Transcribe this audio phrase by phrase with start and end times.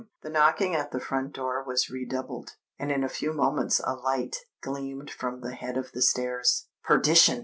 [0.23, 4.35] The knocking at the front door was redoubled; and in a few moments a light
[4.59, 6.65] gleamed from the head of the stairs.
[6.83, 7.39] "Perdition!"